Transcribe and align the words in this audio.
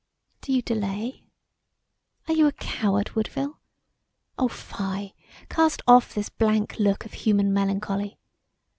Do 0.41 0.51
you 0.51 0.63
delay? 0.63 1.25
Are 2.27 2.33
you 2.33 2.47
a 2.47 2.51
coward, 2.53 3.11
Woodville? 3.11 3.59
Oh 4.35 4.47
fie! 4.47 5.13
Cast 5.47 5.83
off 5.87 6.15
this 6.15 6.27
blank 6.29 6.79
look 6.79 7.05
of 7.05 7.13
human 7.13 7.53
melancholy. 7.53 8.17